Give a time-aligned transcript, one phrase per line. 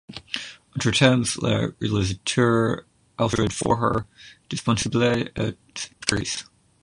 [0.75, 2.81] Entre-temps, le réalisateur
[3.19, 4.03] Alfred Vorher,
[4.49, 6.43] disponible, est pris.